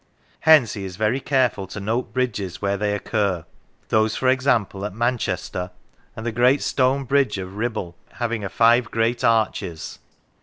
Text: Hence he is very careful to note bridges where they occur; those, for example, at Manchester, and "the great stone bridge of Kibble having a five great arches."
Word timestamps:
Hence 0.39 0.73
he 0.73 0.83
is 0.83 0.95
very 0.95 1.19
careful 1.19 1.67
to 1.67 1.79
note 1.79 2.11
bridges 2.11 2.59
where 2.59 2.75
they 2.75 2.95
occur; 2.95 3.45
those, 3.89 4.15
for 4.15 4.29
example, 4.29 4.83
at 4.83 4.95
Manchester, 4.95 5.69
and 6.15 6.25
"the 6.25 6.31
great 6.31 6.63
stone 6.63 7.03
bridge 7.03 7.37
of 7.37 7.53
Kibble 7.55 7.95
having 8.13 8.43
a 8.43 8.49
five 8.49 8.89
great 8.89 9.23
arches." 9.23 9.99